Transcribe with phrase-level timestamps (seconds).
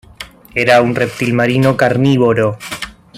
[0.61, 2.51] Era un reptil marino carnívoro.